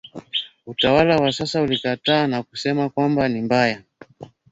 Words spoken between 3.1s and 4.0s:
ni mbaya